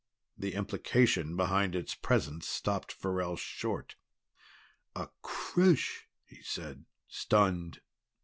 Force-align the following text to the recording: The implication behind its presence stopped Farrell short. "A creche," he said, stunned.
The 0.35 0.55
implication 0.55 1.35
behind 1.35 1.75
its 1.75 1.93
presence 1.93 2.47
stopped 2.47 2.91
Farrell 2.91 3.35
short. 3.35 3.97
"A 4.95 5.09
creche," 5.21 6.07
he 6.25 6.41
said, 6.41 6.85
stunned. 7.07 7.81